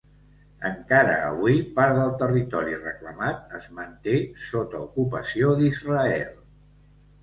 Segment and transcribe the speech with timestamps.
[0.69, 6.47] Encara avui, part del territori reclamat es manté sota ocupació d'Israel.